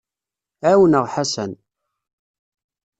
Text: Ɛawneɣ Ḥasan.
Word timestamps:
Ɛawneɣ 0.69 1.05
Ḥasan. 1.13 1.53